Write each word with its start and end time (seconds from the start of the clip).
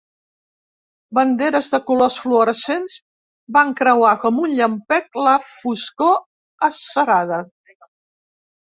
Banderes 1.17 1.69
de 1.73 1.79
colors 1.89 2.15
fluorescents 2.23 2.97
van 3.59 3.75
creuar 3.83 4.15
com 4.27 4.43
un 4.47 4.57
llampec 4.63 5.23
la 5.29 5.37
foscor 5.53 6.21
acerada. 6.73 7.45